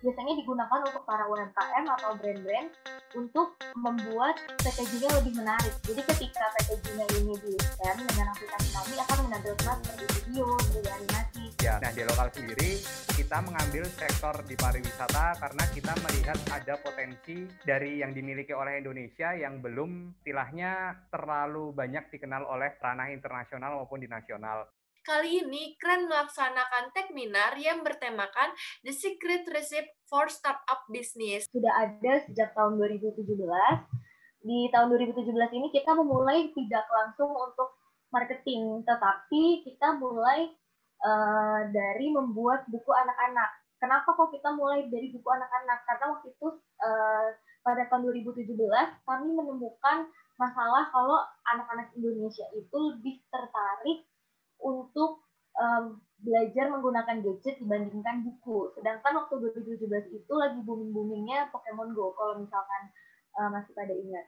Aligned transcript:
biasanya 0.00 0.34
digunakan 0.40 0.80
untuk 0.80 1.04
para 1.04 1.28
UMKM 1.28 1.84
atau 2.00 2.10
brand-brand 2.16 2.68
untuk 3.12 3.52
membuat 3.76 4.40
packagingnya 4.64 5.10
lebih 5.20 5.32
menarik. 5.36 5.74
Jadi 5.84 6.02
ketika 6.08 6.44
packagingnya 6.56 7.06
ini 7.20 7.34
di 7.36 7.52
scan 7.60 7.96
dengan 8.08 8.32
aplikasi 8.32 8.68
kami 8.72 8.94
akan 8.96 9.18
menampilkan 9.28 9.76
seperti 9.84 10.04
video, 10.24 10.46
video 10.72 10.92
animasi. 10.96 11.44
Ya, 11.60 11.76
nah 11.76 11.92
di 11.92 12.02
lokal 12.08 12.28
sendiri 12.32 12.80
kita 13.12 13.36
mengambil 13.44 13.84
sektor 13.92 14.34
di 14.48 14.56
pariwisata 14.56 15.36
karena 15.36 15.64
kita 15.76 15.92
melihat 16.00 16.38
ada 16.48 16.74
potensi 16.80 17.44
dari 17.60 18.00
yang 18.00 18.16
dimiliki 18.16 18.56
oleh 18.56 18.80
Indonesia 18.80 19.36
yang 19.36 19.60
belum 19.60 20.16
istilahnya 20.24 20.96
terlalu 21.12 21.76
banyak 21.76 22.08
dikenal 22.08 22.48
oleh 22.48 22.72
ranah 22.80 23.12
internasional 23.12 23.76
maupun 23.76 24.00
di 24.00 24.08
nasional. 24.08 24.64
Kali 25.00 25.40
ini, 25.40 25.80
Kren 25.80 26.04
melaksanakan 26.12 26.92
Techminar 26.92 27.56
yang 27.56 27.80
bertemakan 27.80 28.52
The 28.84 28.92
Secret 28.92 29.48
Recipe 29.48 29.96
for 30.04 30.28
Startup 30.28 30.84
Business. 30.92 31.48
Sudah 31.48 31.72
ada 31.88 32.20
sejak 32.28 32.52
tahun 32.52 32.76
2017. 32.76 33.24
Di 34.44 34.68
tahun 34.68 34.92
2017 34.92 35.56
ini 35.56 35.72
kita 35.72 35.96
memulai 35.96 36.52
tidak 36.52 36.84
langsung 36.92 37.32
untuk 37.32 37.80
marketing, 38.12 38.84
tetapi 38.84 39.64
kita 39.64 39.96
mulai 39.96 40.52
uh, 41.00 41.64
dari 41.72 42.12
membuat 42.12 42.68
buku 42.68 42.92
anak-anak. 42.92 43.56
Kenapa 43.80 44.12
kok 44.12 44.28
kita 44.36 44.52
mulai 44.52 44.84
dari 44.92 45.08
buku 45.16 45.28
anak-anak? 45.32 45.80
Karena 45.88 46.12
waktu 46.12 46.28
itu 46.28 46.48
uh, 46.84 47.26
pada 47.64 47.88
tahun 47.88 48.04
2017 48.04 48.52
kami 49.08 49.28
menemukan 49.32 50.12
masalah 50.36 50.92
kalau 50.92 51.24
anak-anak 51.56 51.88
Indonesia 51.96 52.44
itu 52.52 52.76
lebih 52.76 53.24
tertarik 53.32 54.09
belajar 56.40 56.72
menggunakan 56.72 57.20
gadget 57.20 57.60
dibandingkan 57.60 58.24
buku. 58.24 58.72
Sedangkan 58.72 59.12
waktu 59.12 59.44
2017 59.60 60.08
itu 60.08 60.32
lagi 60.32 60.56
booming-boomingnya 60.64 61.52
Pokemon 61.52 61.92
Go 61.92 62.16
kalau 62.16 62.40
misalkan 62.40 62.88
uh, 63.36 63.52
masih 63.52 63.76
pada 63.76 63.92
ingat. 63.92 64.24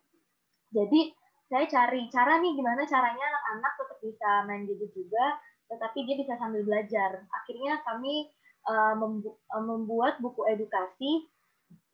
Jadi 0.77 1.17
saya 1.49 1.65
cari 1.73 2.13
cara 2.13 2.37
nih 2.37 2.53
gimana 2.53 2.85
caranya 2.85 3.25
anak-anak 3.33 3.73
tetap 3.81 3.99
bisa 4.05 4.29
main 4.45 4.69
gadget 4.69 4.93
juga, 4.93 5.41
tetapi 5.73 6.05
dia 6.05 6.21
bisa 6.21 6.37
sambil 6.37 6.61
belajar. 6.69 7.25
Akhirnya 7.33 7.81
kami 7.81 8.29
uh, 8.69 8.93
membu 9.01 9.33
uh, 9.49 9.65
membuat 9.65 10.21
buku 10.21 10.45
edukasi 10.53 11.25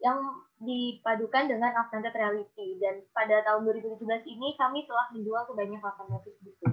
yang 0.02 0.18
dipadukan 0.58 1.46
dengan 1.46 1.78
augmented 1.78 2.10
reality 2.10 2.74
dan 2.82 3.06
pada 3.14 3.38
tahun 3.46 3.70
2017 3.70 4.02
ini 4.26 4.58
kami 4.58 4.82
telah 4.90 5.14
menjual 5.14 5.46
sebanyak 5.46 5.78
800 5.78 6.42
buku. 6.42 6.66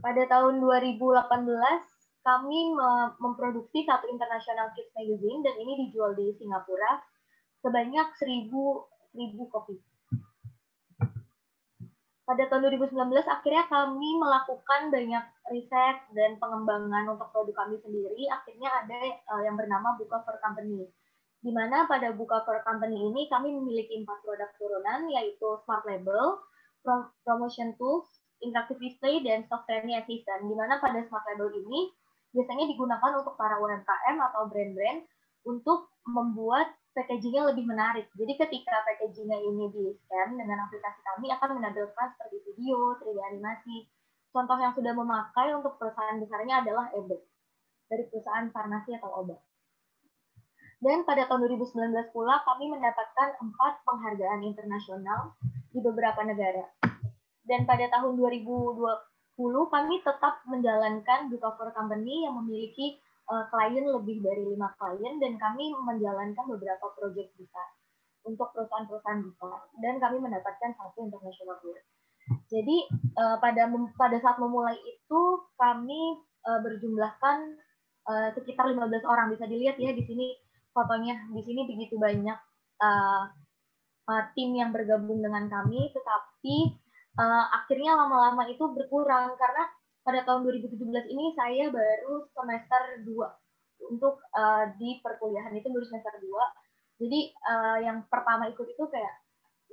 Pada 0.00 0.22
tahun 0.24 0.64
2018 0.64 1.93
kami 2.24 2.72
memproduksi 3.20 3.84
satu 3.84 4.08
international 4.08 4.72
kids 4.72 4.88
magazine 4.96 5.44
dan 5.44 5.54
ini 5.60 5.86
dijual 5.86 6.16
di 6.16 6.32
Singapura 6.40 7.04
sebanyak 7.60 8.08
1000 8.16 8.48
1000 8.48 9.52
kopi. 9.52 9.76
Pada 12.24 12.48
tahun 12.48 12.72
2019 12.72 12.96
akhirnya 13.28 13.68
kami 13.68 14.16
melakukan 14.16 14.88
banyak 14.88 15.24
riset 15.52 15.96
dan 16.16 16.40
pengembangan 16.40 17.04
untuk 17.12 17.28
produk 17.28 17.52
kami 17.52 17.76
sendiri. 17.84 18.24
Akhirnya 18.32 18.72
ada 18.72 18.96
uh, 19.28 19.44
yang 19.44 19.60
bernama 19.60 19.92
Buka 20.00 20.24
for 20.24 20.40
Company. 20.40 20.88
Di 21.44 21.52
mana 21.52 21.84
pada 21.84 22.16
Buka 22.16 22.40
for 22.48 22.64
Company 22.64 23.12
ini 23.12 23.28
kami 23.28 23.52
memiliki 23.52 24.00
empat 24.00 24.24
produk 24.24 24.48
turunan 24.56 25.04
yaitu 25.12 25.60
Smart 25.68 25.84
Label, 25.84 26.40
Promotion 27.28 27.76
Tools, 27.76 28.08
interactive 28.40 28.80
display 28.80 29.20
dan 29.20 29.44
software-nya 29.44 30.04
assistant, 30.04 30.48
di 30.48 30.54
mana 30.56 30.80
pada 30.80 31.04
smart 31.04 31.24
label 31.32 31.52
ini 31.60 31.92
biasanya 32.34 32.66
digunakan 32.66 33.12
untuk 33.22 33.38
para 33.38 33.56
UMKM 33.62 34.16
atau 34.18 34.50
brand-brand 34.50 35.06
untuk 35.46 35.88
membuat 36.04 36.74
packagingnya 36.92 37.54
lebih 37.54 37.64
menarik. 37.64 38.10
Jadi 38.18 38.34
ketika 38.34 38.82
packagingnya 38.82 39.38
ini 39.38 39.70
di-scan 39.70 40.34
dengan 40.34 40.66
aplikasi 40.66 41.00
kami 41.14 41.30
akan 41.30 41.50
menampilkan 41.62 42.06
seperti 42.18 42.36
video, 42.50 42.98
3D 42.98 43.18
animasi. 43.34 43.86
Contoh 44.34 44.58
yang 44.58 44.74
sudah 44.74 44.92
memakai 44.98 45.54
untuk 45.54 45.78
perusahaan 45.78 46.18
besarnya 46.18 46.66
adalah 46.66 46.90
Ebert 46.90 47.22
dari 47.86 48.02
perusahaan 48.10 48.50
farmasi 48.50 48.98
atau 48.98 49.22
obat. 49.22 49.38
Dan 50.82 51.06
pada 51.06 51.30
tahun 51.30 51.46
2019 51.48 52.10
pula 52.10 52.42
kami 52.42 52.66
mendapatkan 52.66 53.38
empat 53.38 53.72
penghargaan 53.86 54.42
internasional 54.42 55.38
di 55.70 55.78
beberapa 55.78 56.26
negara 56.26 56.66
dan 57.44 57.68
pada 57.68 57.86
tahun 57.92 58.16
2020 58.16 58.80
kami 59.36 59.98
tetap 60.06 60.46
menjalankan 60.46 61.26
Buka 61.26 61.58
for 61.58 61.70
Company 61.74 62.22
yang 62.22 62.38
memiliki 62.38 62.98
uh, 63.26 63.50
klien 63.50 63.82
lebih 63.82 64.22
dari 64.22 64.46
lima 64.46 64.70
klien 64.78 65.18
dan 65.18 65.34
kami 65.40 65.74
menjalankan 65.74 66.44
beberapa 66.46 66.86
proyek 66.94 67.34
besar 67.34 67.68
untuk 68.24 68.54
perusahaan-perusahaan 68.56 69.20
besar 69.20 69.68
dan 69.82 70.00
kami 70.00 70.16
mendapatkan 70.22 70.70
satu 70.78 71.04
international 71.04 71.60
award. 71.60 71.84
Jadi 72.48 72.76
uh, 73.20 73.36
pada 73.36 73.68
pada 74.00 74.16
saat 74.22 74.40
memulai 74.40 74.78
itu 74.80 75.20
kami 75.60 76.24
uh, 76.48 76.60
berjumlahkan 76.64 77.58
uh, 78.08 78.28
sekitar 78.32 78.70
15 78.70 78.80
orang 79.04 79.28
bisa 79.28 79.44
dilihat 79.44 79.76
ya 79.76 79.92
di 79.92 80.04
sini 80.08 80.32
fotonya 80.72 81.20
di 81.30 81.42
sini 81.44 81.68
begitu 81.68 82.00
banyak 82.00 82.38
uh, 82.80 83.28
uh, 84.08 84.22
tim 84.32 84.56
yang 84.56 84.72
bergabung 84.72 85.20
dengan 85.20 85.46
kami 85.52 85.92
tetapi 85.92 86.83
uh, 87.18 87.46
akhirnya 87.54 87.98
lama-lama 87.98 88.46
itu 88.50 88.64
berkurang 88.70 89.34
karena 89.38 89.64
pada 90.04 90.20
tahun 90.28 90.44
2017 90.44 90.78
ini 91.10 91.32
saya 91.32 91.72
baru 91.72 92.28
semester 92.30 92.82
2 93.08 93.90
untuk 93.94 94.20
uh, 94.36 94.64
di 94.76 95.00
perkuliahan 95.00 95.56
itu 95.56 95.68
baru 95.72 95.84
semester 95.88 96.14
2 96.20 96.28
jadi 97.02 97.20
uh, 97.50 97.78
yang 97.82 97.98
pertama 98.06 98.46
ikut 98.46 98.66
itu 98.70 98.84
kayak 98.86 99.14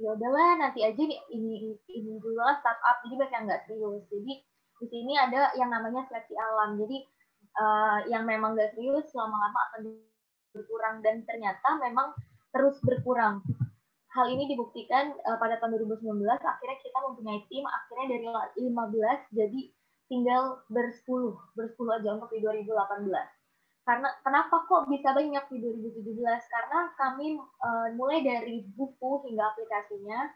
ya 0.02 0.18
udahlah 0.18 0.58
nanti 0.58 0.82
aja 0.82 0.98
nih 0.98 1.20
ini 1.30 1.78
ini 1.94 2.12
dulu 2.18 2.42
lah 2.42 2.58
startup 2.58 3.06
jadi 3.06 3.16
banyak 3.22 3.34
yang 3.34 3.44
nggak 3.46 3.64
serius. 3.70 4.04
Jadi 4.10 4.34
di 4.82 4.86
sini 4.90 5.14
ada 5.14 5.54
yang 5.54 5.70
namanya 5.70 6.02
seleksi 6.10 6.34
alam. 6.34 6.82
Jadi 6.82 6.98
uh, 7.54 8.00
yang 8.10 8.26
memang 8.26 8.58
nggak 8.58 8.74
serius 8.74 9.14
lama-lama 9.14 9.60
akan 9.70 9.80
berkurang. 10.56 11.06
Dan 11.06 11.22
ternyata 11.30 11.78
memang 11.78 12.18
terus 12.50 12.82
berkurang 12.82 13.46
hal 14.12 14.26
ini 14.28 14.44
dibuktikan 14.52 15.16
uh, 15.24 15.38
pada 15.40 15.56
tahun 15.64 15.80
2019 15.88 16.20
akhirnya 16.28 16.78
kita 16.84 17.00
mempunyai 17.00 17.42
tim 17.48 17.64
akhirnya 17.64 18.06
dari 18.12 18.28
15 18.68 19.38
jadi 19.38 19.62
tinggal 20.12 20.60
bersepuluh 20.68 21.40
bersepuluh 21.56 21.96
aja 21.96 22.20
untuk 22.20 22.32
di 22.36 22.44
2018 22.44 23.08
karena 23.82 24.10
kenapa 24.22 24.56
kok 24.70 24.86
bisa 24.92 25.10
banyak 25.16 25.46
di 25.50 25.58
2017 25.58 26.22
karena 26.28 26.80
kami 27.00 27.40
uh, 27.40 27.88
mulai 27.98 28.22
dari 28.22 28.68
buku 28.78 29.26
hingga 29.26 29.56
aplikasinya 29.56 30.30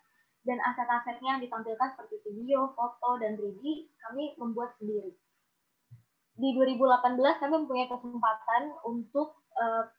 dan 0.45 0.61
aset-asetnya 0.61 1.37
yang 1.37 1.41
ditampilkan 1.41 1.89
seperti 1.97 2.21
video, 2.29 2.69
foto, 2.77 3.17
dan 3.17 3.33
3D 3.33 3.89
kami 3.97 4.37
membuat 4.37 4.77
sendiri. 4.77 5.09
Di 6.37 6.53
2018 6.53 7.41
kami 7.41 7.53
mempunyai 7.65 7.89
kesempatan 7.89 8.63
untuk 8.85 9.41
uh, 9.57 9.89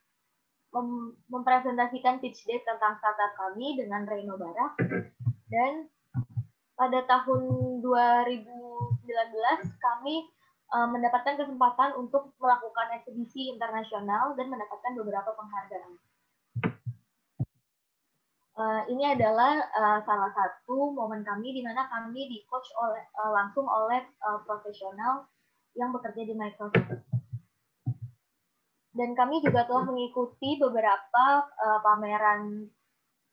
mem 0.75 1.15
mempresentasikan 1.31 2.19
pitch 2.19 2.47
deck 2.47 2.62
tentang 2.66 2.99
startup 2.99 3.32
kami 3.38 3.78
dengan 3.78 4.03
Reno 4.04 4.34
Barak 4.37 4.77
dan 5.53 5.88
pada 6.77 7.00
tahun 7.09 7.81
2019 7.81 9.06
kami 9.81 10.16
uh, 10.75 10.88
mendapatkan 10.91 11.41
kesempatan 11.41 11.97
untuk 11.97 12.37
melakukan 12.37 12.93
eksibisi 13.00 13.49
internasional 13.49 14.37
dan 14.37 14.53
mendapatkan 14.53 14.93
beberapa 14.99 15.32
penghargaan. 15.32 15.93
Uh, 18.56 18.81
ini 18.88 19.04
adalah 19.12 19.60
uh, 19.69 20.00
salah 20.09 20.33
satu 20.33 20.88
momen 20.97 21.21
kami 21.21 21.53
di 21.53 21.60
mana 21.60 21.84
kami 21.93 22.25
di 22.25 22.41
coach 22.48 22.72
oleh 22.81 23.04
uh, 23.21 23.33
langsung 23.37 23.69
oleh 23.69 24.00
uh, 24.25 24.41
profesional 24.48 25.28
yang 25.77 25.93
bekerja 25.93 26.25
di 26.25 26.33
Microsoft 26.33 27.06
dan 28.97 29.13
kami 29.13 29.45
juga 29.45 29.69
telah 29.69 29.84
mengikuti 29.84 30.57
beberapa 30.57 31.25
uh, 31.45 31.81
pameran 31.84 32.72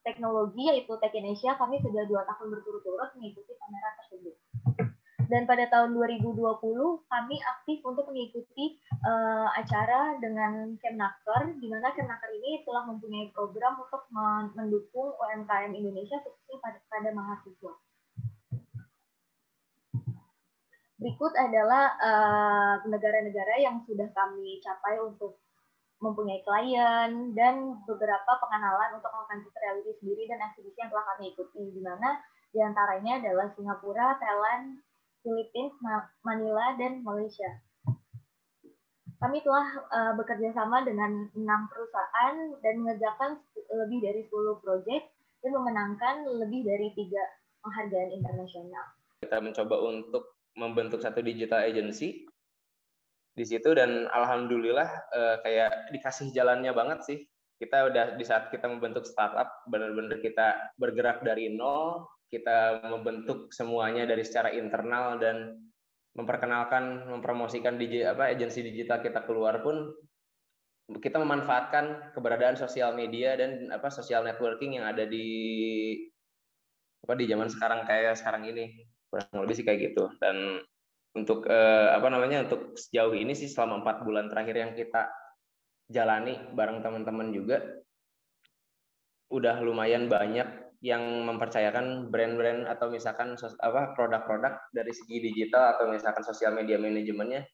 teknologi 0.04 0.68
yaitu 0.68 0.92
Tech 1.00 1.16
Indonesia. 1.16 1.56
Kami 1.56 1.80
sudah 1.80 2.04
dua 2.06 2.28
tahun 2.28 2.52
berturut-turut 2.52 3.16
mengikuti 3.16 3.56
pameran 3.56 3.94
tersebut. 4.04 4.36
Dan 5.32 5.48
pada 5.48 5.66
tahun 5.72 5.96
2020 5.96 6.36
kami 7.08 7.36
aktif 7.42 7.80
untuk 7.88 8.12
mengikuti 8.12 8.78
uh, 9.08 9.48
acara 9.56 10.20
dengan 10.20 10.76
Kemnaker, 10.78 11.58
di 11.58 11.72
mana 11.72 11.96
Kemnaker 11.96 12.30
ini 12.38 12.62
telah 12.68 12.84
mempunyai 12.86 13.32
program 13.32 13.80
untuk 13.80 14.04
mendukung 14.54 15.16
UMKM 15.16 15.72
Indonesia 15.74 16.20
khususnya 16.22 16.60
pada, 16.60 16.80
pada 16.92 17.10
mahasiswa. 17.16 17.74
Berikut 21.04 21.36
adalah 21.36 22.00
eh, 22.00 22.76
negara-negara 22.88 23.60
uh, 23.60 23.64
yang 23.64 23.84
sudah 23.84 24.08
kami 24.16 24.64
capai 24.64 25.04
untuk 25.04 25.36
mempunyai 26.04 26.44
klien 26.44 27.32
dan 27.32 27.80
beberapa 27.88 28.32
pengenalan 28.44 29.00
untuk 29.00 29.08
augmented 29.16 29.56
reality 29.56 29.96
sendiri 30.04 30.28
dan 30.28 30.44
eksibisi 30.52 30.76
yang 30.84 30.92
telah 30.92 31.06
kami 31.16 31.32
ikuti 31.32 31.64
di 31.72 31.80
mana 31.80 32.20
di 32.52 32.60
antaranya 32.60 33.24
adalah 33.24 33.48
Singapura, 33.56 34.20
Thailand, 34.20 34.84
Philippines, 35.24 35.74
Manila, 36.22 36.76
dan 36.76 37.02
Malaysia. 37.02 37.64
kami 39.24 39.40
telah 39.40 39.64
uh, 39.88 40.14
bekerja 40.20 40.52
sama 40.52 40.84
dengan 40.84 41.32
enam 41.32 41.62
perusahaan 41.72 42.36
dan 42.60 42.74
mengerjakan 42.84 43.40
lebih 43.72 44.04
dari 44.04 44.22
10 44.28 44.60
proyek 44.60 45.16
dan 45.40 45.52
memenangkan 45.56 46.28
lebih 46.44 46.68
dari 46.68 46.92
tiga 46.92 47.24
penghargaan 47.64 48.20
internasional. 48.20 48.84
Kita 49.24 49.40
mencoba 49.40 49.80
untuk 49.80 50.36
membentuk 50.60 51.00
satu 51.00 51.24
digital 51.24 51.64
agency 51.64 52.28
di 53.34 53.46
situ 53.46 53.74
dan 53.74 54.06
alhamdulillah 54.14 54.90
uh, 55.10 55.36
kayak 55.42 55.90
dikasih 55.90 56.30
jalannya 56.30 56.70
banget 56.74 57.00
sih. 57.06 57.20
Kita 57.58 57.90
udah 57.90 58.18
di 58.20 58.26
saat 58.26 58.54
kita 58.54 58.70
membentuk 58.70 59.08
startup 59.08 59.66
benar-benar 59.70 60.20
kita 60.22 60.74
bergerak 60.78 61.26
dari 61.26 61.54
nol, 61.54 62.06
kita 62.30 62.86
membentuk 62.86 63.50
semuanya 63.54 64.06
dari 64.06 64.22
secara 64.26 64.54
internal 64.54 65.18
dan 65.18 65.58
memperkenalkan, 66.14 67.10
mempromosikan 67.10 67.78
digi, 67.78 68.06
apa 68.06 68.30
agensi 68.30 68.62
digital 68.62 69.02
kita 69.02 69.26
keluar 69.26 69.66
pun 69.66 69.90
kita 71.00 71.18
memanfaatkan 71.18 72.14
keberadaan 72.14 72.60
sosial 72.60 72.94
media 72.94 73.40
dan 73.40 73.72
apa 73.72 73.88
sosial 73.88 74.22
networking 74.22 74.78
yang 74.78 74.86
ada 74.86 75.08
di 75.08 75.26
apa 77.04 77.16
di 77.16 77.26
zaman 77.26 77.48
sekarang 77.48 77.88
kayak 77.88 78.20
sekarang 78.20 78.44
ini 78.52 78.84
kurang 79.08 79.48
lebih 79.48 79.56
sih 79.56 79.66
kayak 79.66 79.92
gitu 79.92 80.12
dan 80.20 80.60
untuk 81.14 81.46
eh, 81.46 81.90
apa 81.94 82.08
namanya 82.10 82.50
untuk 82.50 82.74
sejauh 82.74 83.14
ini 83.14 83.38
sih 83.38 83.46
selama 83.46 83.86
empat 83.86 84.02
bulan 84.02 84.28
terakhir 84.34 84.56
yang 84.58 84.72
kita 84.74 85.10
jalani 85.90 86.42
bareng 86.58 86.82
teman-teman 86.82 87.30
juga 87.30 87.62
udah 89.30 89.62
lumayan 89.62 90.10
banyak 90.10 90.46
yang 90.84 91.02
mempercayakan 91.26 92.12
brand-brand 92.12 92.68
atau 92.68 92.92
misalkan 92.92 93.40
apa 93.40 93.96
produk-produk 93.96 94.60
dari 94.76 94.92
segi 94.92 95.32
digital 95.32 95.78
atau 95.78 95.88
misalkan 95.88 96.28
sosial 96.28 96.52
media 96.52 96.76
manajemennya 96.76 97.48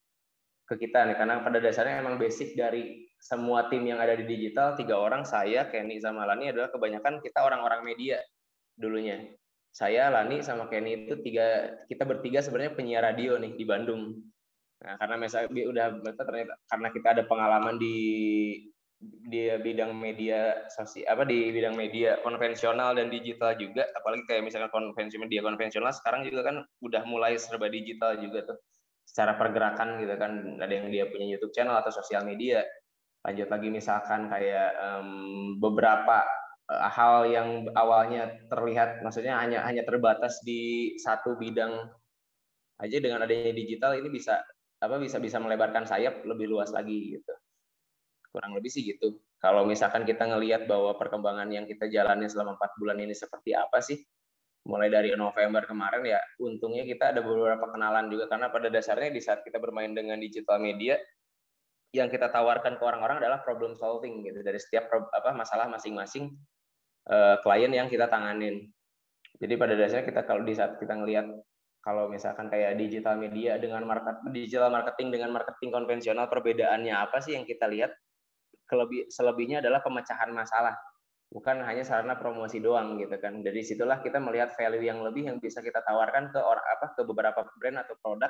ke 0.66 0.76
kita 0.82 1.06
nih. 1.06 1.16
Karena 1.16 1.46
pada 1.46 1.62
dasarnya 1.62 2.02
emang 2.02 2.18
basic 2.18 2.58
dari 2.58 3.06
semua 3.22 3.70
tim 3.70 3.86
yang 3.86 4.02
ada 4.02 4.18
di 4.18 4.26
digital 4.26 4.74
tiga 4.74 4.98
orang 4.98 5.28
saya 5.28 5.70
Kenny 5.70 6.02
sama 6.02 6.26
Lani 6.26 6.50
adalah 6.50 6.74
kebanyakan 6.74 7.22
kita 7.22 7.44
orang-orang 7.46 7.86
media 7.86 8.18
dulunya 8.80 9.20
saya 9.80 10.12
Lani 10.12 10.44
sama 10.44 10.68
Kenny 10.68 11.08
itu 11.08 11.16
tiga 11.24 11.72
kita 11.88 12.04
bertiga 12.04 12.44
sebenarnya 12.44 12.76
penyiar 12.76 13.04
radio 13.08 13.40
nih 13.40 13.56
di 13.56 13.64
Bandung. 13.64 14.12
Nah 14.84 15.00
karena 15.00 15.16
misalnya 15.16 15.48
udah 15.56 15.86
ternyata 16.20 16.54
karena 16.68 16.88
kita 16.92 17.08
ada 17.16 17.24
pengalaman 17.24 17.80
di 17.80 17.96
di 19.00 19.48
bidang 19.64 19.96
media 19.96 20.68
sosial 20.68 21.08
apa 21.08 21.24
di 21.24 21.56
bidang 21.56 21.80
media 21.80 22.20
konvensional 22.20 22.92
dan 22.92 23.08
digital 23.08 23.56
juga 23.56 23.88
apalagi 23.96 24.28
kayak 24.28 24.44
misalkan 24.44 24.68
konvensi 24.68 25.16
media 25.16 25.40
konvensional 25.40 25.96
sekarang 25.96 26.28
juga 26.28 26.52
kan 26.52 26.56
udah 26.84 27.08
mulai 27.08 27.40
serba 27.40 27.72
digital 27.72 28.20
juga 28.20 28.52
tuh. 28.52 28.60
Secara 29.08 29.40
pergerakan 29.40 30.04
gitu 30.04 30.12
kan 30.20 30.60
ada 30.60 30.74
yang 30.76 30.92
dia 30.92 31.08
punya 31.08 31.40
YouTube 31.40 31.56
channel 31.56 31.80
atau 31.80 31.96
sosial 31.96 32.28
media. 32.28 32.68
Lanjut 33.24 33.48
lagi 33.48 33.72
misalkan 33.72 34.28
kayak 34.28 34.76
um, 34.76 35.56
beberapa 35.64 36.28
hal 36.70 37.26
yang 37.26 37.66
awalnya 37.74 38.30
terlihat 38.46 39.02
maksudnya 39.02 39.42
hanya 39.42 39.66
hanya 39.66 39.82
terbatas 39.82 40.38
di 40.46 40.94
satu 41.02 41.34
bidang 41.34 41.90
aja 42.78 42.98
dengan 43.02 43.26
adanya 43.26 43.52
digital 43.58 43.98
ini 43.98 44.08
bisa 44.14 44.38
apa 44.80 44.96
bisa 45.02 45.18
bisa 45.18 45.42
melebarkan 45.42 45.84
sayap 45.90 46.24
lebih 46.24 46.46
luas 46.46 46.70
lagi 46.70 47.18
gitu. 47.18 47.34
Kurang 48.30 48.54
lebih 48.54 48.70
sih 48.70 48.86
gitu. 48.86 49.18
Kalau 49.42 49.66
misalkan 49.66 50.06
kita 50.06 50.30
ngelihat 50.30 50.70
bahwa 50.70 50.94
perkembangan 50.96 51.50
yang 51.50 51.66
kita 51.66 51.90
jalani 51.90 52.30
selama 52.30 52.56
empat 52.56 52.78
bulan 52.78 53.02
ini 53.02 53.18
seperti 53.18 53.58
apa 53.58 53.82
sih? 53.82 53.98
Mulai 54.70 54.94
dari 54.94 55.10
November 55.18 55.66
kemarin 55.66 56.06
ya 56.06 56.22
untungnya 56.38 56.86
kita 56.86 57.18
ada 57.18 57.26
beberapa 57.26 57.66
kenalan 57.74 58.14
juga 58.14 58.30
karena 58.30 58.54
pada 58.54 58.70
dasarnya 58.70 59.10
di 59.10 59.22
saat 59.24 59.42
kita 59.42 59.58
bermain 59.58 59.92
dengan 59.98 60.22
digital 60.22 60.62
media 60.62 61.02
yang 61.90 62.06
kita 62.06 62.30
tawarkan 62.30 62.78
ke 62.78 62.84
orang-orang 62.86 63.18
adalah 63.18 63.42
problem 63.42 63.74
solving 63.74 64.22
gitu. 64.22 64.46
Dari 64.46 64.62
setiap 64.62 64.94
apa 64.94 65.34
masalah 65.34 65.66
masing-masing 65.66 66.30
klien 67.42 67.74
yang 67.74 67.90
kita 67.90 68.06
tanganin. 68.06 68.70
Jadi 69.40 69.54
pada 69.56 69.74
dasarnya 69.74 70.06
kita 70.06 70.22
kalau 70.28 70.46
di 70.46 70.54
saat 70.54 70.78
kita 70.78 70.94
ngelihat 70.94 71.26
kalau 71.80 72.12
misalkan 72.12 72.52
kayak 72.52 72.76
digital 72.76 73.16
media 73.16 73.56
dengan 73.56 73.88
market 73.88 74.20
digital 74.36 74.68
marketing 74.68 75.16
dengan 75.16 75.32
marketing 75.32 75.72
konvensional 75.72 76.28
perbedaannya 76.28 76.92
apa 76.92 77.24
sih 77.24 77.40
yang 77.40 77.48
kita 77.48 77.72
lihat? 77.72 77.96
Kelebih 78.70 79.10
selebihnya 79.10 79.64
adalah 79.64 79.82
pemecahan 79.82 80.30
masalah. 80.30 80.78
Bukan 81.30 81.62
hanya 81.66 81.82
sarana 81.82 82.20
promosi 82.20 82.62
doang 82.62 83.00
gitu 83.00 83.16
kan. 83.18 83.42
Dari 83.42 83.62
situlah 83.64 84.04
kita 84.04 84.22
melihat 84.22 84.54
value 84.54 84.86
yang 84.86 85.02
lebih 85.02 85.30
yang 85.30 85.38
bisa 85.42 85.64
kita 85.64 85.82
tawarkan 85.82 86.30
ke 86.30 86.38
orang 86.38 86.66
apa 86.78 86.94
ke 86.94 87.02
beberapa 87.08 87.42
brand 87.58 87.82
atau 87.82 87.96
produk 88.02 88.30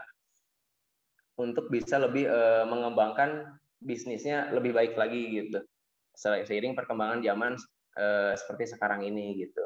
untuk 1.40 1.72
bisa 1.72 1.96
lebih 2.00 2.28
uh, 2.28 2.68
mengembangkan 2.68 3.60
bisnisnya 3.80 4.52
lebih 4.52 4.76
baik 4.76 4.94
lagi 5.00 5.42
gitu. 5.42 5.60
Seiring 6.20 6.76
perkembangan 6.76 7.24
zaman 7.24 7.56
uh, 7.98 8.34
seperti 8.38 8.76
sekarang 8.76 9.02
ini 9.08 9.40
gitu 9.40 9.64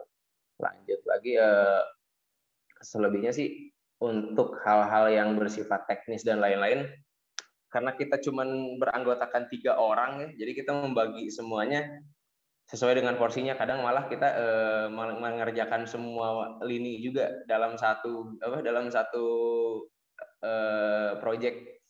lanjut 0.62 1.02
lagi 1.10 1.36
uh, 1.36 1.84
selebihnya 2.80 3.36
sih 3.36 3.74
untuk 4.04 4.60
hal-hal 4.64 5.12
yang 5.12 5.36
bersifat 5.40 5.88
teknis 5.88 6.28
dan 6.28 6.44
lain-lain 6.44 6.88
karena 7.74 7.98
kita 7.98 8.22
cuma 8.22 8.46
beranggotakan 8.78 9.50
tiga 9.50 9.74
orang 9.81 10.22
ya, 10.22 10.46
jadi 10.46 10.52
kita 10.62 10.72
membagi 10.78 11.34
semuanya 11.34 11.90
sesuai 12.70 13.02
dengan 13.02 13.18
porsinya. 13.18 13.58
Kadang 13.58 13.81
malah 13.81 14.06
kita 14.06 14.30
eh, 14.30 14.88
mengerjakan 14.94 15.90
semua 15.90 16.62
lini 16.62 17.02
juga 17.02 17.34
dalam 17.50 17.74
satu 17.74 18.38
apa 18.46 18.62
dalam 18.62 18.94
satu 18.94 19.25
eh, 20.46 21.18
project. 21.18 21.81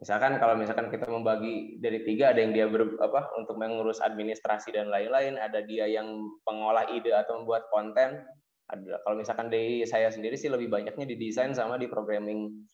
Misalkan 0.00 0.40
kalau 0.40 0.56
misalkan 0.56 0.88
kita 0.88 1.04
membagi 1.12 1.76
dari 1.76 2.00
tiga, 2.08 2.32
ada 2.32 2.40
yang 2.40 2.56
dia 2.56 2.66
ber, 2.72 2.96
apa 3.04 3.36
untuk 3.36 3.60
mengurus 3.60 4.00
administrasi 4.00 4.72
dan 4.72 4.88
lain-lain, 4.88 5.36
ada 5.36 5.60
dia 5.60 5.84
yang 5.84 6.08
pengolah 6.48 6.88
ide 6.88 7.12
atau 7.12 7.44
membuat 7.44 7.68
konten. 7.68 8.24
Ada 8.72 9.04
kalau 9.04 9.20
misalkan 9.20 9.52
dari 9.52 9.84
saya 9.84 10.08
sendiri 10.08 10.40
sih 10.40 10.48
lebih 10.48 10.72
banyaknya 10.72 11.04
di 11.04 11.20
desain 11.20 11.52
sama 11.52 11.76
di 11.76 11.84
programming 11.84 12.64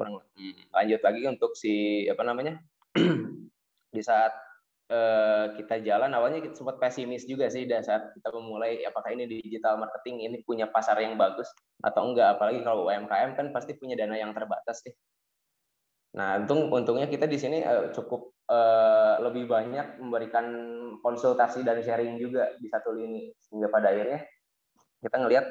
kurang 0.00 0.16
hmm. 0.16 0.72
lanjut 0.72 1.00
lagi 1.04 1.22
untuk 1.28 1.52
si 1.52 2.06
apa 2.08 2.22
namanya 2.24 2.56
di 3.94 4.00
saat 4.00 4.32
uh, 4.88 5.52
kita 5.60 5.84
jalan 5.84 6.08
awalnya 6.16 6.40
kita 6.40 6.56
sempat 6.56 6.80
pesimis 6.80 7.28
juga 7.28 7.52
sih 7.52 7.68
di 7.68 7.74
saat 7.84 8.14
kita 8.16 8.32
memulai 8.32 8.80
apakah 8.88 9.12
ini 9.12 9.28
digital 9.28 9.76
marketing 9.76 10.24
ini 10.24 10.36
punya 10.40 10.70
pasar 10.72 10.96
yang 11.04 11.20
bagus 11.20 11.52
atau 11.84 12.10
enggak 12.10 12.40
apalagi 12.40 12.64
kalau 12.64 12.88
UMKM 12.88 13.36
kan 13.36 13.46
pasti 13.52 13.76
punya 13.76 13.92
dana 13.98 14.16
yang 14.16 14.32
terbatas 14.32 14.80
sih 14.80 14.94
nah 16.10 16.42
untung 16.42 16.66
untungnya 16.74 17.06
kita 17.06 17.30
di 17.30 17.38
sini 17.38 17.62
uh, 17.62 17.94
cukup 17.94 18.34
uh, 18.50 19.22
lebih 19.22 19.46
banyak 19.46 20.02
memberikan 20.02 20.46
konsultasi 20.98 21.62
dan 21.62 21.78
sharing 21.80 22.18
juga 22.18 22.50
di 22.58 22.66
satu 22.66 22.90
lini 22.90 23.30
sehingga 23.38 23.70
pada 23.70 23.94
akhirnya 23.94 24.26
kita 25.00 25.16
ngelihat 25.16 25.46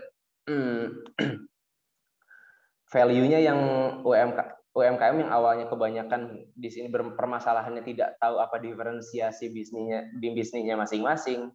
hmm, 0.52 0.84
value-nya 2.94 3.40
yang 3.40 3.60
UMK 4.04 4.60
UMKM 4.70 5.28
yang 5.28 5.32
awalnya 5.34 5.66
kebanyakan 5.66 6.46
di 6.54 6.70
sini 6.70 6.94
permasalahannya 6.94 7.82
tidak 7.82 8.22
tahu 8.22 8.38
apa 8.38 8.62
diferensiasi 8.62 9.50
bisnisnya 9.50 10.08
di 10.14 10.30
bisnisnya 10.30 10.78
masing-masing, 10.78 11.50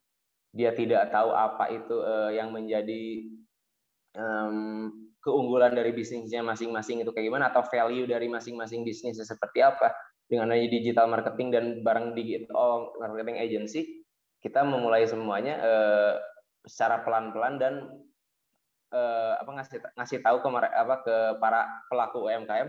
dia 0.51 0.75
tidak 0.75 1.15
tahu 1.15 1.31
apa 1.31 1.71
itu 1.71 1.95
uh, 2.03 2.35
yang 2.35 2.51
menjadi 2.51 3.31
um, 4.15 4.91
keunggulan 5.21 5.73
dari 5.75 5.95
bisnisnya 5.95 6.43
masing-masing 6.43 7.03
itu 7.03 7.11
kayak 7.11 7.29
gimana? 7.31 7.51
Atau 7.51 7.67
value 7.69 8.09
dari 8.09 8.27
masing-masing 8.31 8.83
bisnisnya 8.83 9.27
seperti 9.27 9.63
apa? 9.63 9.95
Dengan 10.25 10.51
adanya 10.51 10.71
digital 10.73 11.07
marketing 11.13 11.49
dan 11.53 11.65
barang 11.85 12.17
digital 12.17 12.55
oh, 12.57 12.97
marketing 12.97 13.37
agency 13.39 14.05
kita 14.45 14.61
memulai 14.61 15.09
semuanya 15.09 15.57
uh, 15.65 16.13
secara 16.69 17.01
pelan-pelan 17.01 17.57
dan 17.57 17.75
uh, 18.93 19.41
apa 19.41 19.51
ngasih 19.57 19.81
ngasih 19.97 20.19
tahu 20.21 20.45
ke 20.45 20.49
apa 20.53 20.95
ke 21.01 21.17
para 21.41 21.65
pelaku 21.89 22.29
UMKM 22.29 22.69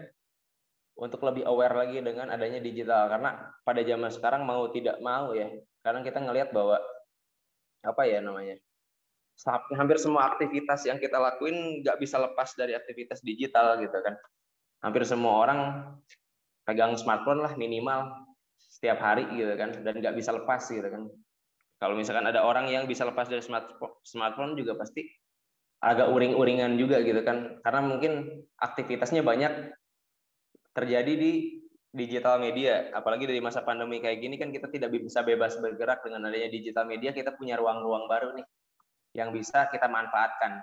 untuk 0.96 1.20
lebih 1.28 1.44
aware 1.44 1.76
lagi 1.76 2.00
dengan 2.00 2.32
adanya 2.32 2.64
digital. 2.64 3.12
Karena 3.12 3.52
pada 3.68 3.84
zaman 3.84 4.08
sekarang 4.08 4.48
mau 4.48 4.72
tidak 4.72 5.04
mau 5.04 5.36
ya 5.36 5.52
karena 5.84 6.00
kita 6.00 6.24
ngelihat 6.24 6.56
bahwa 6.56 6.80
apa 7.84 8.02
ya 8.08 8.24
namanya 8.24 8.56
hampir 9.76 10.00
semua 10.00 10.32
aktivitas 10.32 10.88
yang 10.88 10.96
kita 10.96 11.20
lakuin 11.20 11.84
nggak 11.84 12.00
bisa 12.00 12.16
lepas 12.18 12.56
dari 12.56 12.72
aktivitas 12.72 13.20
digital 13.20 13.76
gitu 13.84 13.98
kan. 14.00 14.16
Hampir 14.80 15.04
semua 15.04 15.44
orang 15.44 15.60
pegang 16.64 16.96
smartphone 16.96 17.44
lah 17.44 17.54
minimal 17.60 18.26
setiap 18.58 18.98
hari 19.04 19.28
gitu 19.36 19.54
kan 19.60 19.76
dan 19.84 20.00
nggak 20.00 20.16
bisa 20.16 20.32
lepas 20.32 20.64
gitu 20.72 20.88
kan. 20.88 21.12
Kalau 21.76 22.00
misalkan 22.00 22.26
ada 22.32 22.48
orang 22.48 22.72
yang 22.72 22.88
bisa 22.88 23.04
lepas 23.04 23.28
dari 23.28 23.44
smartphone 24.08 24.56
juga 24.56 24.80
pasti 24.80 25.04
agak 25.84 26.08
uring-uringan 26.08 26.80
juga 26.80 27.04
gitu 27.04 27.20
kan. 27.22 27.60
Karena 27.60 27.82
mungkin 27.84 28.42
aktivitasnya 28.56 29.22
banyak 29.22 29.76
terjadi 30.72 31.14
di 31.14 31.32
digital 31.92 32.40
media. 32.40 32.92
Apalagi 32.96 33.28
dari 33.28 33.44
masa 33.44 33.68
pandemi 33.68 34.00
kayak 34.00 34.24
gini 34.24 34.40
kan 34.40 34.56
kita 34.56 34.72
tidak 34.72 34.96
bisa 34.96 35.28
bebas 35.28 35.60
bergerak 35.60 36.04
dengan 36.08 36.32
adanya 36.32 36.48
digital 36.48 36.88
media 36.88 37.12
kita 37.12 37.36
punya 37.36 37.60
ruang-ruang 37.60 38.08
baru 38.08 38.32
nih 38.40 38.48
yang 39.16 39.32
bisa 39.32 39.72
kita 39.72 39.88
manfaatkan 39.88 40.62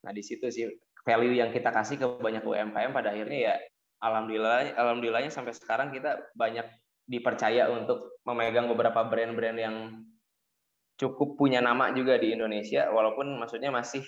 nah 0.00 0.12
di 0.14 0.22
situ 0.22 0.46
sih 0.48 0.70
value 1.04 1.36
yang 1.36 1.50
kita 1.50 1.74
kasih 1.74 2.00
ke 2.00 2.06
banyak 2.22 2.40
UMKM 2.40 2.94
pada 2.94 3.12
akhirnya 3.12 3.52
ya 3.52 3.54
alhamdulillah 4.00 4.78
alhamdulillahnya 4.78 5.28
sampai 5.28 5.52
sekarang 5.52 5.92
kita 5.92 6.32
banyak 6.32 6.64
dipercaya 7.10 7.66
untuk 7.68 8.22
memegang 8.22 8.70
beberapa 8.70 9.02
brand-brand 9.02 9.58
yang 9.58 9.76
cukup 10.94 11.34
punya 11.34 11.58
nama 11.58 11.90
juga 11.96 12.20
di 12.20 12.36
Indonesia 12.36 12.86
walaupun 12.92 13.40
maksudnya 13.40 13.72
masih 13.72 14.04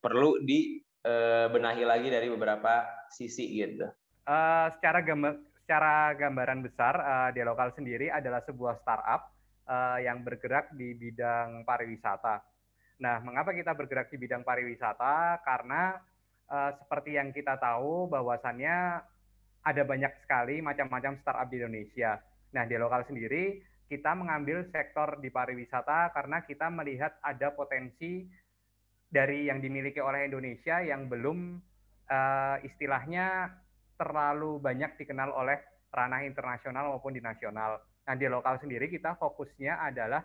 perlu 0.00 0.40
dibenahi 0.40 1.82
eh, 1.84 1.88
lagi 1.88 2.08
dari 2.08 2.26
beberapa 2.32 2.88
sisi 3.12 3.60
gitu. 3.60 3.84
Uh, 4.24 4.72
secara 4.80 5.04
gambar 5.04 5.36
secara 5.60 6.16
gambaran 6.16 6.64
besar 6.64 6.94
uh, 6.96 7.30
di 7.36 7.44
lokal 7.44 7.76
sendiri 7.76 8.08
adalah 8.08 8.40
sebuah 8.48 8.80
startup 8.80 9.28
uh, 9.68 10.00
yang 10.00 10.24
bergerak 10.24 10.72
di 10.72 10.96
bidang 10.96 11.68
pariwisata. 11.68 12.40
Nah, 13.02 13.18
mengapa 13.24 13.50
kita 13.50 13.74
bergerak 13.74 14.12
di 14.12 14.18
bidang 14.20 14.46
pariwisata? 14.46 15.42
Karena 15.42 15.98
uh, 16.46 16.70
seperti 16.78 17.18
yang 17.18 17.34
kita 17.34 17.58
tahu 17.58 18.06
bahwasannya 18.06 19.02
ada 19.64 19.82
banyak 19.82 20.12
sekali 20.22 20.60
macam-macam 20.60 21.18
startup 21.24 21.48
di 21.50 21.56
Indonesia. 21.58 22.20
Nah, 22.54 22.68
di 22.68 22.76
lokal 22.78 23.02
sendiri 23.08 23.64
kita 23.88 24.16
mengambil 24.16 24.64
sektor 24.72 25.20
di 25.20 25.28
pariwisata 25.28 26.12
karena 26.16 26.40
kita 26.44 26.72
melihat 26.72 27.20
ada 27.20 27.52
potensi 27.52 28.24
dari 29.08 29.46
yang 29.46 29.60
dimiliki 29.60 30.00
oleh 30.00 30.26
Indonesia 30.26 30.80
yang 30.82 31.06
belum 31.06 31.60
uh, 32.10 32.56
istilahnya 32.64 33.52
terlalu 33.94 34.58
banyak 34.58 34.98
dikenal 34.98 35.30
oleh 35.30 35.60
ranah 35.94 36.26
internasional 36.26 36.90
maupun 36.90 37.14
di 37.14 37.22
nasional. 37.22 37.78
Nah, 38.04 38.14
di 38.18 38.26
lokal 38.26 38.58
sendiri 38.58 38.90
kita 38.90 39.14
fokusnya 39.16 39.80
adalah 39.80 40.20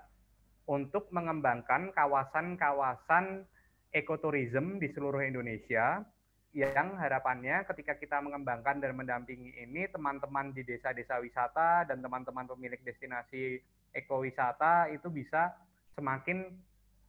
untuk 0.69 1.09
mengembangkan 1.09 1.89
kawasan-kawasan 1.97 3.49
ekoturism 3.89 4.77
di 4.77 4.93
seluruh 4.93 5.25
Indonesia 5.25 6.05
yang 6.53 6.97
harapannya 6.97 7.65
ketika 7.73 7.97
kita 7.97 8.21
mengembangkan 8.21 8.77
dan 8.77 8.93
mendampingi 8.93 9.53
ini 9.65 9.89
teman-teman 9.89 10.53
di 10.53 10.61
desa-desa 10.61 11.17
wisata 11.17 11.89
dan 11.89 12.01
teman-teman 12.05 12.45
pemilik 12.45 12.77
destinasi 12.85 13.61
ekowisata 13.97 14.93
itu 14.93 15.09
bisa 15.09 15.57
semakin 15.97 16.53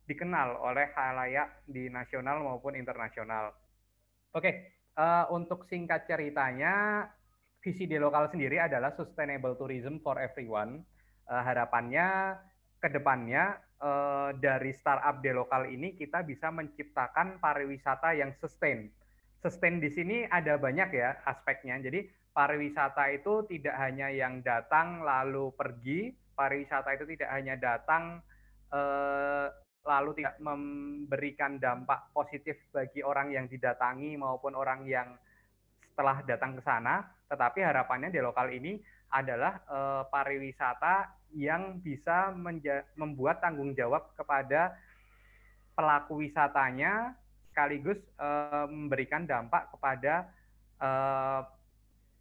dikenal 0.08 0.56
oleh 0.60 0.88
halayak 0.96 1.60
di 1.68 1.92
nasional 1.92 2.40
maupun 2.40 2.76
internasional. 2.76 3.52
Oke, 4.32 4.72
uh, 4.96 5.28
untuk 5.32 5.68
singkat 5.68 6.08
ceritanya 6.08 7.04
visi 7.60 7.84
di 7.84 8.00
lokal 8.00 8.32
sendiri 8.32 8.56
adalah 8.56 8.96
sustainable 8.96 9.56
tourism 9.56 10.00
for 10.00 10.16
everyone. 10.16 10.80
Uh, 11.30 11.44
harapannya 11.44 12.34
ke 12.80 12.88
depannya 12.88 13.60
uh, 13.78 14.32
dari 14.34 14.72
startup 14.72 15.20
di 15.20 15.30
lokal 15.30 15.68
ini 15.68 15.92
kita 15.92 16.24
bisa 16.24 16.48
menciptakan 16.48 17.36
pariwisata 17.38 18.16
yang 18.16 18.32
sustain 18.40 18.88
sustain 19.40 19.80
di 19.80 19.88
sini 19.88 20.28
ada 20.28 20.60
banyak 20.60 20.92
ya 20.92 21.24
aspeknya. 21.24 21.80
Jadi 21.80 22.06
pariwisata 22.30 23.08
itu 23.10 23.48
tidak 23.48 23.74
hanya 23.80 24.12
yang 24.12 24.44
datang 24.44 25.02
lalu 25.02 25.50
pergi, 25.56 26.12
pariwisata 26.36 26.94
itu 26.94 27.04
tidak 27.16 27.30
hanya 27.32 27.56
datang 27.56 28.20
eh, 28.70 29.48
lalu 29.80 30.10
tidak 30.20 30.36
memberikan 30.44 31.56
dampak 31.56 32.12
positif 32.12 32.60
bagi 32.68 33.00
orang 33.00 33.32
yang 33.32 33.48
didatangi 33.48 34.20
maupun 34.20 34.52
orang 34.52 34.84
yang 34.84 35.16
setelah 35.80 36.20
datang 36.28 36.60
ke 36.60 36.62
sana, 36.62 37.00
tetapi 37.32 37.64
harapannya 37.64 38.12
di 38.12 38.20
lokal 38.20 38.52
ini 38.52 38.76
adalah 39.10 39.56
eh, 39.64 40.02
pariwisata 40.12 41.19
yang 41.34 41.78
bisa 41.82 42.34
membuat 42.98 43.42
tanggung 43.42 43.74
jawab 43.74 44.10
kepada 44.18 44.74
pelaku 45.74 46.26
wisatanya 46.26 47.14
sekaligus 47.50 47.98
uh, 48.20 48.66
memberikan 48.70 49.26
dampak 49.26 49.70
kepada 49.74 50.30
uh, 50.78 51.42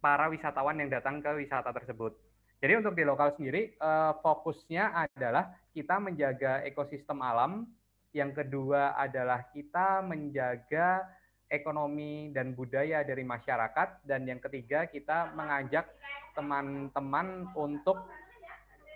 para 0.00 0.26
wisatawan 0.32 0.80
yang 0.80 0.90
datang 0.90 1.22
ke 1.22 1.30
wisata 1.38 1.70
tersebut. 1.70 2.16
Jadi 2.60 2.72
untuk 2.76 2.92
di 2.92 3.04
lokal 3.08 3.32
sendiri 3.36 3.72
uh, 3.80 4.20
fokusnya 4.20 5.08
adalah 5.08 5.48
kita 5.72 5.96
menjaga 5.96 6.60
ekosistem 6.66 7.24
alam, 7.24 7.64
yang 8.12 8.34
kedua 8.34 8.98
adalah 8.98 9.48
kita 9.54 10.02
menjaga 10.04 11.06
ekonomi 11.50 12.30
dan 12.30 12.54
budaya 12.54 13.02
dari 13.02 13.26
masyarakat 13.26 14.06
dan 14.06 14.28
yang 14.28 14.38
ketiga 14.38 14.86
kita 14.86 15.34
mengajak 15.34 15.88
teman-teman 16.34 17.50
untuk 17.58 17.98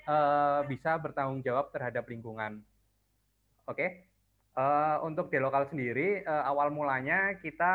uh, 0.09 0.65
bisa 0.69 0.97
bertanggung 1.01 1.41
jawab 1.45 1.73
terhadap 1.73 2.09
lingkungan. 2.09 2.61
Oke. 3.69 3.77
Okay? 3.77 3.91
Uh, 4.55 5.03
untuk 5.03 5.35
di 5.35 5.43
lokal 5.43 5.67
sendiri, 5.67 6.23
uh, 6.23 6.47
awal 6.47 6.71
mulanya 6.71 7.35
kita 7.43 7.75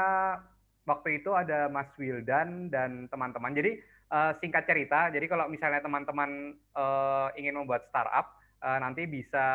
waktu 0.88 1.20
itu 1.20 1.36
ada 1.36 1.68
Mas 1.68 1.92
Wildan 2.00 2.72
dan 2.72 3.12
teman-teman. 3.12 3.52
Jadi 3.52 3.84
uh, 4.10 4.32
singkat 4.40 4.64
cerita, 4.64 5.12
jadi 5.12 5.28
kalau 5.28 5.52
misalnya 5.52 5.84
teman-teman 5.84 6.56
uh, 6.74 7.36
ingin 7.36 7.60
membuat 7.60 7.92
startup, 7.92 8.32
uh, 8.64 8.80
nanti 8.80 9.04
bisa 9.06 9.46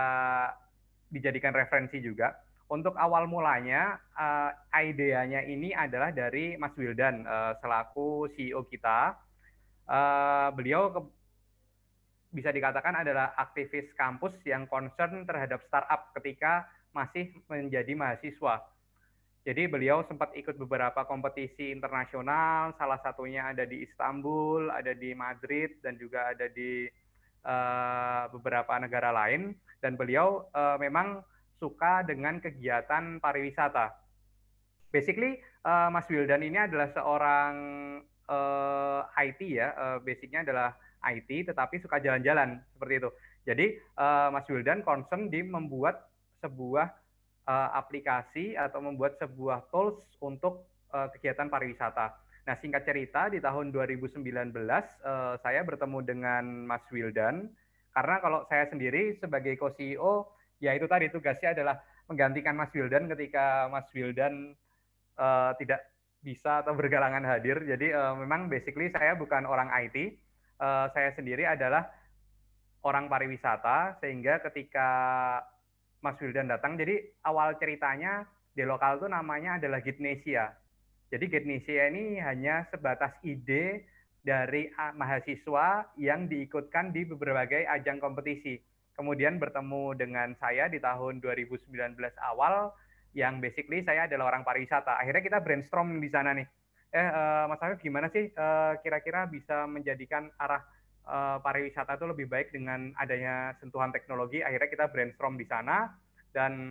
dijadikan 1.08 1.56
referensi 1.56 1.98
juga. 2.04 2.34
Untuk 2.68 2.96
awal 2.96 3.28
mulanya, 3.28 4.00
uh, 4.16 4.50
idenya 4.72 5.44
ini 5.44 5.76
adalah 5.76 6.10
dari 6.10 6.56
Mas 6.56 6.72
Wildan 6.80 7.28
uh, 7.28 7.52
selaku 7.60 8.32
CEO 8.34 8.64
kita. 8.66 9.14
Uh, 9.84 10.48
beliau 10.56 10.88
ke, 10.88 11.00
bisa 12.34 12.50
dikatakan 12.50 13.06
adalah 13.06 13.32
aktivis 13.38 13.94
kampus 13.94 14.34
yang 14.42 14.66
concern 14.66 15.22
terhadap 15.22 15.62
startup 15.70 16.10
ketika 16.18 16.66
masih 16.90 17.30
menjadi 17.46 17.94
mahasiswa. 17.94 18.66
Jadi 19.44 19.68
beliau 19.68 20.00
sempat 20.08 20.32
ikut 20.34 20.56
beberapa 20.56 21.04
kompetisi 21.04 21.68
internasional, 21.68 22.72
salah 22.80 22.96
satunya 23.04 23.52
ada 23.52 23.68
di 23.68 23.84
Istanbul, 23.84 24.72
ada 24.72 24.96
di 24.96 25.12
Madrid, 25.12 25.78
dan 25.84 26.00
juga 26.00 26.32
ada 26.32 26.48
di 26.48 26.88
uh, 27.44 28.24
beberapa 28.32 28.72
negara 28.80 29.12
lain. 29.12 29.52
Dan 29.84 30.00
beliau 30.00 30.48
uh, 30.56 30.80
memang 30.80 31.20
suka 31.60 32.00
dengan 32.08 32.40
kegiatan 32.40 33.20
pariwisata. 33.20 33.92
Basically, 34.88 35.36
uh, 35.68 35.92
Mas 35.92 36.08
Wildan 36.08 36.40
ini 36.40 36.64
adalah 36.64 36.88
seorang 36.96 37.54
uh, 38.24 39.04
IT 39.20 39.40
ya, 39.44 39.76
uh, 39.76 39.98
basicnya 40.00 40.40
adalah 40.40 40.72
IT, 41.12 41.52
tetapi 41.52 41.80
suka 41.82 42.00
jalan-jalan 42.00 42.60
seperti 42.72 42.94
itu. 43.02 43.10
Jadi 43.44 43.66
uh, 44.00 44.28
Mas 44.32 44.48
Wildan 44.48 44.80
concern 44.80 45.28
di 45.28 45.44
membuat 45.44 46.08
sebuah 46.40 46.88
uh, 47.44 47.70
aplikasi 47.76 48.56
atau 48.56 48.80
membuat 48.80 49.20
sebuah 49.20 49.68
tools 49.68 50.00
untuk 50.20 50.64
uh, 50.92 51.12
kegiatan 51.12 51.52
pariwisata. 51.52 52.16
Nah, 52.44 52.56
singkat 52.60 52.84
cerita 52.84 53.32
di 53.32 53.40
tahun 53.40 53.72
2019 53.72 54.20
uh, 54.52 55.40
saya 55.40 55.60
bertemu 55.64 55.98
dengan 56.04 56.44
Mas 56.68 56.84
Wildan 56.92 57.48
karena 57.94 58.16
kalau 58.20 58.44
saya 58.50 58.68
sendiri 58.68 59.16
sebagai 59.16 59.56
co-CEO 59.56 60.28
ya 60.60 60.76
itu 60.76 60.84
tadi 60.84 61.08
tugasnya 61.08 61.56
adalah 61.56 61.80
menggantikan 62.10 62.52
Mas 62.52 62.72
Wildan 62.76 63.08
ketika 63.08 63.68
Mas 63.72 63.88
Wildan 63.96 64.52
uh, 65.16 65.56
tidak 65.56 65.88
bisa 66.24 66.64
atau 66.64 66.72
bergalangan 66.72 67.24
hadir. 67.24 67.60
Jadi 67.64 67.92
uh, 67.92 68.16
memang 68.16 68.48
basically 68.48 68.88
saya 68.88 69.12
bukan 69.16 69.44
orang 69.44 69.68
IT. 69.84 70.16
Uh, 70.54 70.86
saya 70.94 71.10
sendiri 71.18 71.42
adalah 71.44 71.90
orang 72.84 73.10
pariwisata 73.10 73.98
sehingga 73.98 74.38
ketika 74.44 74.88
Mas 76.04 76.20
Wildan 76.20 76.52
datang. 76.52 76.76
Jadi 76.76 77.00
awal 77.24 77.56
ceritanya 77.56 78.28
di 78.52 78.62
lokal 78.62 79.00
itu 79.00 79.08
namanya 79.08 79.56
adalah 79.56 79.80
Gitnesia. 79.80 80.52
Jadi 81.08 81.24
Gitnesia 81.32 81.88
ini 81.88 82.20
hanya 82.20 82.68
sebatas 82.68 83.16
ide 83.24 83.88
dari 84.24 84.68
mahasiswa 84.96 85.92
yang 86.00 86.28
diikutkan 86.28 86.92
di 86.92 87.08
berbagai 87.08 87.64
ajang 87.68 88.00
kompetisi. 88.00 88.60
Kemudian 88.94 89.42
bertemu 89.42 89.98
dengan 89.98 90.32
saya 90.38 90.70
di 90.70 90.78
tahun 90.78 91.18
2019 91.18 91.98
awal 92.20 92.72
yang 93.14 93.38
basically 93.38 93.82
saya 93.82 94.06
adalah 94.06 94.34
orang 94.34 94.46
pariwisata. 94.46 94.96
Akhirnya 95.00 95.22
kita 95.22 95.38
brainstorm 95.42 95.98
di 95.98 96.08
sana 96.08 96.32
nih. 96.36 96.46
Eh 96.94 97.02
uh, 97.02 97.50
Mas 97.50 97.58
Afif 97.58 97.82
gimana 97.82 98.06
sih 98.14 98.30
uh, 98.38 98.78
kira-kira 98.78 99.26
bisa 99.26 99.66
menjadikan 99.66 100.30
arah 100.38 100.62
uh, 101.10 101.42
pariwisata 101.42 101.98
itu 101.98 102.06
lebih 102.06 102.30
baik 102.30 102.54
dengan 102.54 102.94
adanya 102.94 103.58
sentuhan 103.58 103.90
teknologi. 103.90 104.46
Akhirnya 104.46 104.70
kita 104.70 104.86
brainstorm 104.94 105.34
di 105.34 105.42
sana 105.42 105.90
dan 106.30 106.70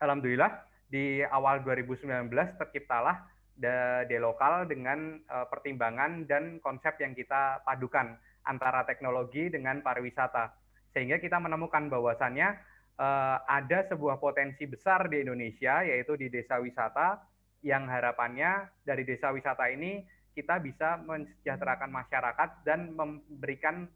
alhamdulillah 0.00 0.64
di 0.88 1.20
awal 1.28 1.60
2019 1.60 2.32
terciptalah 2.56 3.20
de 3.54 4.16
lokal 4.16 4.64
dengan 4.64 5.20
uh, 5.28 5.44
pertimbangan 5.52 6.24
dan 6.24 6.58
konsep 6.64 6.96
yang 7.04 7.12
kita 7.12 7.60
padukan 7.68 8.16
antara 8.48 8.88
teknologi 8.88 9.52
dengan 9.52 9.84
pariwisata. 9.84 10.56
Sehingga 10.96 11.20
kita 11.20 11.36
menemukan 11.36 11.92
bahwasannya 11.92 12.48
uh, 12.96 13.38
ada 13.44 13.86
sebuah 13.92 14.18
potensi 14.18 14.64
besar 14.64 15.06
di 15.12 15.20
Indonesia 15.20 15.84
yaitu 15.84 16.16
di 16.16 16.32
desa 16.32 16.58
wisata 16.58 17.33
yang 17.64 17.88
harapannya 17.88 18.68
dari 18.84 19.08
desa 19.08 19.32
wisata 19.32 19.72
ini 19.72 20.04
kita 20.36 20.60
bisa 20.60 21.00
mensejahterakan 21.00 21.88
masyarakat 21.88 22.48
dan 22.68 22.92
memberikan 22.92 23.88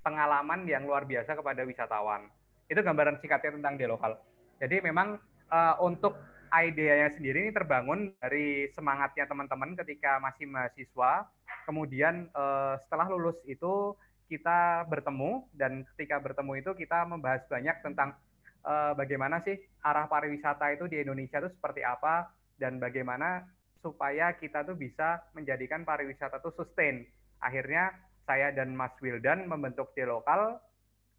pengalaman 0.00 0.64
yang 0.64 0.88
luar 0.88 1.04
biasa 1.04 1.36
kepada 1.36 1.68
wisatawan. 1.68 2.32
Itu 2.64 2.80
gambaran 2.80 3.20
singkatnya 3.20 3.60
tentang 3.60 3.76
di 3.76 3.84
lokal. 3.84 4.16
Jadi 4.56 4.80
memang 4.80 5.20
uh, 5.52 5.74
untuk 5.84 6.16
idenya 6.48 7.10
sendiri 7.12 7.50
ini 7.50 7.52
terbangun 7.52 8.14
dari 8.22 8.70
semangatnya 8.72 9.28
teman-teman 9.28 9.76
ketika 9.84 10.22
masih 10.22 10.46
mahasiswa. 10.48 11.28
Kemudian 11.68 12.32
uh, 12.32 12.80
setelah 12.86 13.10
lulus 13.12 13.36
itu 13.44 13.92
kita 14.30 14.88
bertemu 14.88 15.44
dan 15.52 15.84
ketika 15.94 16.16
bertemu 16.22 16.64
itu 16.64 16.70
kita 16.72 17.04
membahas 17.04 17.44
banyak 17.50 17.76
tentang 17.84 18.16
uh, 18.64 18.96
bagaimana 18.96 19.44
sih 19.44 19.60
arah 19.84 20.08
pariwisata 20.08 20.72
itu 20.72 20.88
di 20.88 21.04
Indonesia 21.04 21.42
itu 21.44 21.52
seperti 21.52 21.84
apa 21.84 22.32
dan 22.60 22.78
bagaimana 22.78 23.44
supaya 23.84 24.32
kita 24.40 24.64
tuh 24.64 24.78
bisa 24.78 25.20
menjadikan 25.36 25.84
pariwisata 25.84 26.40
itu 26.40 26.50
sustain. 26.56 27.04
Akhirnya 27.44 27.92
saya 28.24 28.48
dan 28.56 28.72
Mas 28.72 28.96
Wildan 29.04 29.44
membentuk 29.44 29.92
di 29.92 30.08
lokal 30.08 30.56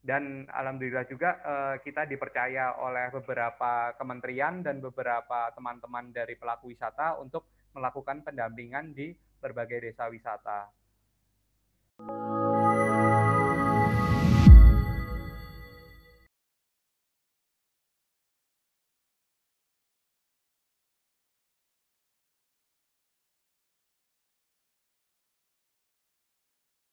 dan 0.05 0.45
alhamdulillah 0.49 1.05
juga 1.09 1.29
uh, 1.41 1.75
kita 1.81 2.05
dipercaya 2.05 2.77
oleh 2.77 3.09
beberapa 3.13 3.93
kementerian 3.97 4.61
dan 4.61 4.81
beberapa 4.81 5.49
teman-teman 5.53 6.13
dari 6.13 6.37
pelaku 6.37 6.73
wisata 6.73 7.17
untuk 7.17 7.49
melakukan 7.73 8.21
pendampingan 8.21 8.93
di 8.93 9.13
berbagai 9.41 9.81
desa 9.81 10.09
wisata. 10.09 10.69